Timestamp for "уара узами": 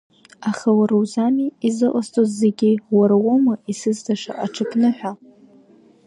0.77-1.47